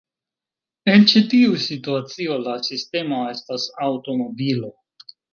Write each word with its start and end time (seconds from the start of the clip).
En 0.91 1.03
ĉi 1.09 1.19
tiu 1.33 1.59
situacio, 1.65 2.37
la 2.47 2.55
sistemo 2.69 3.19
estas 3.33 3.67
aŭtomobilo. 3.89 4.73